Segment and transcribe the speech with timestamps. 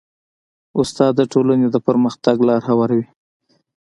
[0.79, 3.05] استاد د ټولنې د پرمختګ لاره هواروي.